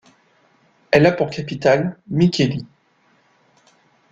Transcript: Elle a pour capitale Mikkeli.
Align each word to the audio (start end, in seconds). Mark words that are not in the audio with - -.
Elle 0.89 1.05
a 1.05 1.11
pour 1.11 1.29
capitale 1.29 1.95
Mikkeli. 2.07 2.65